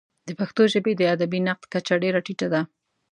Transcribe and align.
د 0.27 0.29
پښتو 0.39 0.61
ژبې 0.73 0.93
د 0.97 1.01
ادبي 1.13 1.39
نقد 1.47 1.63
کچه 1.73 1.95
ډېره 2.03 2.19
ټیټه 2.25 2.47
ده. 2.53 2.61